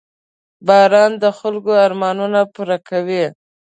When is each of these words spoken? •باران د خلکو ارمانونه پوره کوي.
•باران 0.67 1.11
د 1.23 1.25
خلکو 1.39 1.71
ارمانونه 1.85 2.39
پوره 2.53 2.77
کوي. 2.89 3.25